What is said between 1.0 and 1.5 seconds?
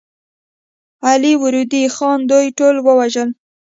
علي